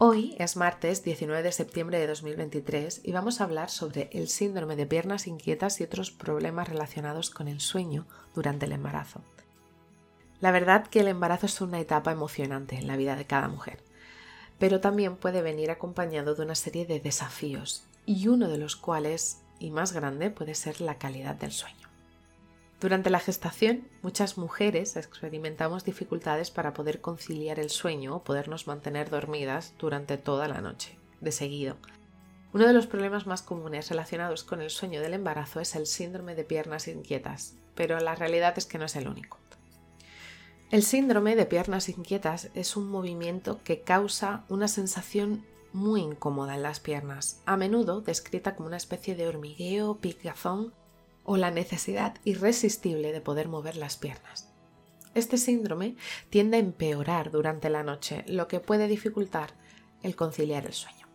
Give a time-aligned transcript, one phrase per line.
[0.00, 4.76] Hoy es martes 19 de septiembre de 2023 y vamos a hablar sobre el síndrome
[4.76, 9.22] de piernas inquietas y otros problemas relacionados con el sueño durante el embarazo.
[10.40, 13.82] La verdad que el embarazo es una etapa emocionante en la vida de cada mujer,
[14.60, 19.42] pero también puede venir acompañado de una serie de desafíos y uno de los cuales,
[19.58, 21.87] y más grande, puede ser la calidad del sueño.
[22.80, 29.10] Durante la gestación, muchas mujeres experimentamos dificultades para poder conciliar el sueño o podernos mantener
[29.10, 31.76] dormidas durante toda la noche, de seguido.
[32.52, 36.36] Uno de los problemas más comunes relacionados con el sueño del embarazo es el síndrome
[36.36, 39.38] de piernas inquietas, pero la realidad es que no es el único.
[40.70, 46.62] El síndrome de piernas inquietas es un movimiento que causa una sensación muy incómoda en
[46.62, 50.72] las piernas, a menudo descrita como una especie de hormigueo, picazón
[51.28, 54.48] o la necesidad irresistible de poder mover las piernas.
[55.14, 55.94] Este síndrome
[56.30, 59.50] tiende a empeorar durante la noche, lo que puede dificultar
[60.02, 61.06] el conciliar el sueño.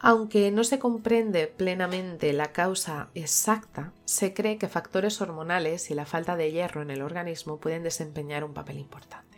[0.00, 6.04] Aunque no se comprende plenamente la causa exacta, se cree que factores hormonales y la
[6.04, 9.37] falta de hierro en el organismo pueden desempeñar un papel importante.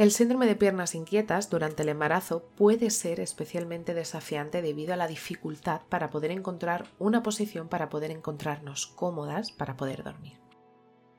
[0.00, 5.06] El síndrome de piernas inquietas durante el embarazo puede ser especialmente desafiante debido a la
[5.06, 10.40] dificultad para poder encontrar una posición para poder encontrarnos cómodas para poder dormir.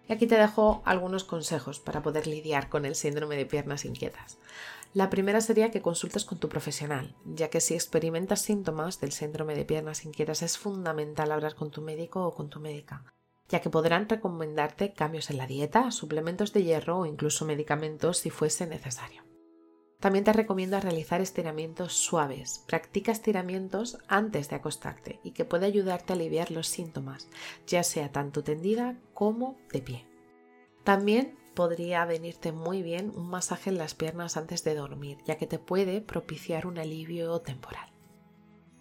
[0.09, 4.39] Y aquí te dejo algunos consejos para poder lidiar con el síndrome de piernas inquietas.
[4.95, 9.53] La primera sería que consultes con tu profesional, ya que si experimentas síntomas del síndrome
[9.53, 13.03] de piernas inquietas es fundamental hablar con tu médico o con tu médica
[13.51, 18.29] ya que podrán recomendarte cambios en la dieta, suplementos de hierro o incluso medicamentos si
[18.29, 19.23] fuese necesario.
[19.99, 22.63] También te recomiendo realizar estiramientos suaves.
[22.65, 27.27] Practica estiramientos antes de acostarte y que puede ayudarte a aliviar los síntomas,
[27.67, 30.07] ya sea tanto tendida como de pie.
[30.83, 35.45] También podría venirte muy bien un masaje en las piernas antes de dormir, ya que
[35.45, 37.90] te puede propiciar un alivio temporal.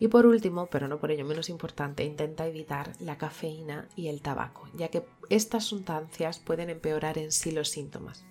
[0.01, 4.23] Y por último, pero no por ello menos importante, intenta evitar la cafeína y el
[4.23, 8.25] tabaco, ya que estas sustancias pueden empeorar en sí los síntomas.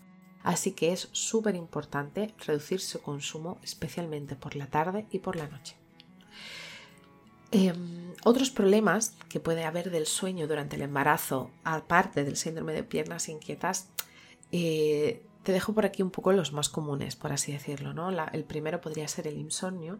[0.44, 5.47] Así que es súper importante reducir su consumo, especialmente por la tarde y por la
[5.47, 5.75] noche.
[7.52, 12.84] Em, otros problemas que puede haber del sueño durante el embarazo, aparte del síndrome de
[12.84, 13.90] piernas inquietas,
[14.52, 17.91] eh, te dejo por aquí un poco los más comunes, por así decirlo.
[17.91, 18.11] ¿no?
[18.11, 19.97] el primero podría ser el insomnio,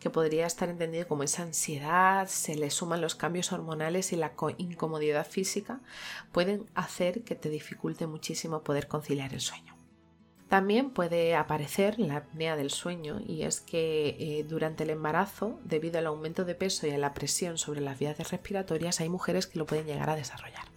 [0.00, 4.32] que podría estar entendido como esa ansiedad, se le suman los cambios hormonales y la
[4.56, 5.80] incomodidad física,
[6.32, 9.76] pueden hacer que te dificulte muchísimo poder conciliar el sueño.
[10.48, 15.98] También puede aparecer la apnea del sueño y es que eh, durante el embarazo, debido
[15.98, 19.58] al aumento de peso y a la presión sobre las vías respiratorias, hay mujeres que
[19.58, 20.75] lo pueden llegar a desarrollar.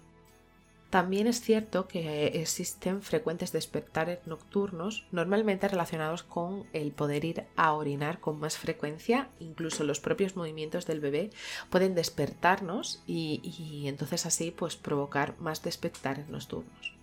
[0.90, 7.74] También es cierto que existen frecuentes despertares nocturnos, normalmente relacionados con el poder ir a
[7.74, 11.30] orinar con más frecuencia, incluso los propios movimientos del bebé
[11.70, 16.96] pueden despertarnos y, entonces así pues provocar más despertares nocturnos.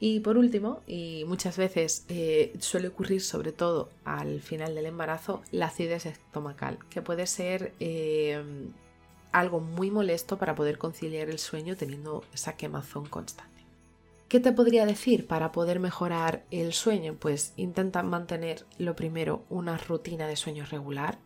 [0.00, 5.42] Y por último, y muchas veces eh, suele ocurrir sobre todo al final del embarazo,
[5.52, 8.42] la acidez estomacal, que puede ser eh,
[9.38, 13.66] algo muy molesto para poder conciliar el sueño teniendo esa quemazón constante.
[14.28, 17.14] ¿Qué te podría decir para poder mejorar el sueño?
[17.14, 21.18] Pues intenta mantener lo primero una rutina de sueño regular.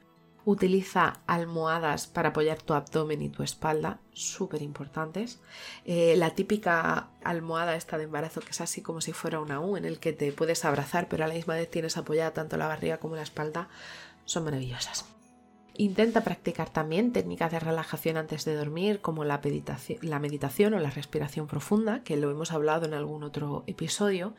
[0.45, 5.39] Utiliza almohadas para apoyar tu abdomen y tu espalda, súper importantes.
[5.85, 9.77] Eh, la típica almohada esta de embarazo que es así como si fuera una U
[9.77, 12.67] en el que te puedes abrazar pero a la misma vez tienes apoyada tanto la
[12.67, 13.69] barriga como la espalda,
[14.25, 15.20] son maravillosas.
[15.81, 21.47] Intenta practicar también técnicas de relajación antes de dormir, como la meditación, o la respiración
[21.47, 24.35] profunda, que lo hemos hablado en algún otro episodio.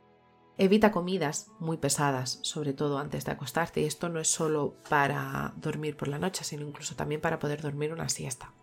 [0.59, 5.55] Evita comidas muy pesadas, sobre todo antes de acostarte, y esto no es solo para
[5.57, 8.53] dormir por la noche, sino incluso también para poder dormir una siesta.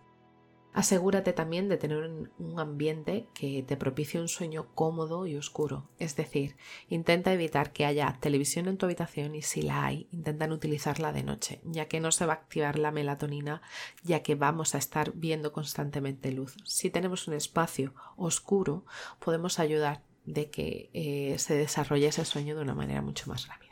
[0.73, 5.89] Asegúrate también de tener un ambiente que te propicie un sueño cómodo y oscuro.
[5.99, 6.57] Es decir,
[6.89, 11.25] intenta evitar que haya televisión en tu habitación y si la hay, intentan utilizarla de
[11.25, 13.63] noche, ya que no se va a activar la melatonina,
[14.05, 16.57] ya que vamos a estar viendo constantemente luz.
[16.65, 18.85] Si tenemos un espacio oscuro,
[19.19, 23.68] podemos ayudar de que eh, se desarrolle ese sueño de una manera mucho más rápida.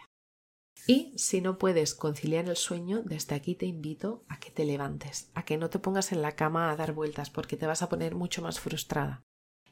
[0.87, 5.31] Y si no puedes conciliar el sueño, desde aquí te invito a que te levantes,
[5.35, 7.89] a que no te pongas en la cama a dar vueltas porque te vas a
[7.89, 9.25] poner mucho más frustrada.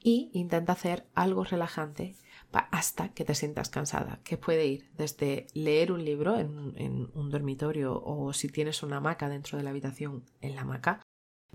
[0.02, 2.16] Y intenta hacer algo relajante
[2.52, 8.02] hasta que te sientas cansada, que puede ir desde leer un libro en, un dormitorio
[8.04, 11.00] o si tienes una hamaca dentro de la habitación en la hamaca,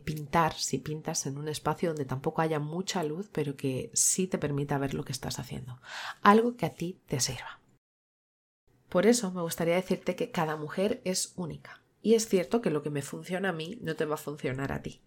[0.03, 4.37] pintar si pintas en un espacio donde tampoco haya mucha luz, pero que sí te
[4.37, 5.79] permita ver lo que estás haciendo.
[6.21, 7.58] Algo que a ti te sirva.
[8.89, 11.81] Por eso me gustaría decirte que cada mujer es única.
[12.01, 14.71] Y es cierto que lo que me funciona a mí no te va a funcionar
[14.71, 15.01] a ti.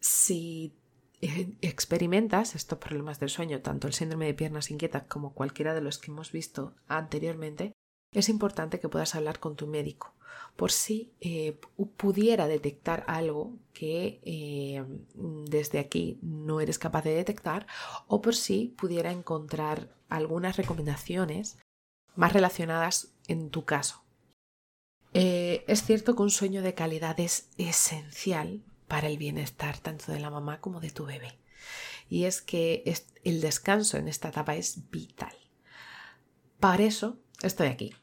[0.00, 0.74] Si
[1.20, 5.98] experimentas estos problemas del sueño, tanto el síndrome de piernas inquietas como cualquiera de los
[5.98, 7.72] que hemos visto anteriormente,
[8.12, 10.14] es importante que puedas hablar con tu médico
[10.56, 11.58] por si eh,
[11.96, 14.84] pudiera detectar algo que eh,
[15.14, 17.66] desde aquí no eres capaz de detectar
[18.06, 21.58] o por si pudiera encontrar algunas recomendaciones
[22.16, 24.04] más relacionadas en tu caso.
[25.12, 30.20] Eh, es cierto que un sueño de calidad es esencial para el bienestar tanto de
[30.20, 31.38] la mamá como de tu bebé.
[32.08, 32.82] Y es que
[33.24, 35.34] el descanso en esta etapa es vital.
[36.58, 37.94] Para eso estoy aquí,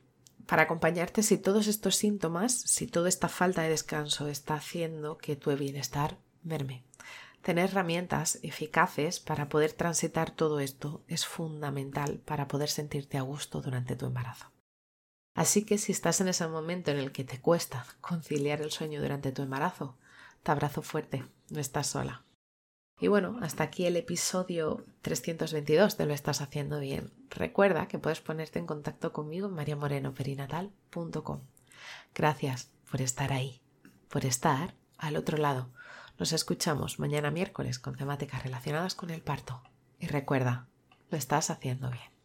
[0.48, 5.36] para acompañarte si todos estos síntomas, si toda esta falta de descanso está haciendo que
[5.36, 6.84] tu bienestar merme.
[7.48, 13.62] Tener herramientas eficaces para poder transitar todo esto es fundamental para poder sentirte a gusto
[13.62, 14.52] durante tu embarazo.
[15.34, 19.02] Así que si estás en ese momento en el que te cuesta conciliar el sueño
[19.02, 19.98] durante tu embarazo,
[20.44, 22.26] te abrazo fuerte, no estás sola.
[23.00, 27.14] Y bueno, hasta aquí el episodio 322 de Lo estás haciendo bien.
[27.30, 31.40] Recuerda que puedes ponerte en contacto conmigo en mariamorenoperinatal.com.
[32.14, 33.62] Gracias por estar ahí,
[34.10, 35.70] por estar al otro lado
[36.20, 39.62] nos escuchamos mañana miércoles con temáticas relacionadas con el parto.
[40.00, 40.68] Y recuerda,
[41.10, 42.17] lo estás haciendo bien.